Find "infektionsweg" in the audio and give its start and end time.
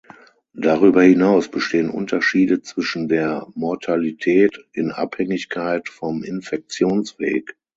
6.23-7.55